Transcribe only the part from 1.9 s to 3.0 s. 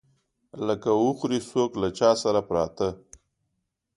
چاى سره پراټه.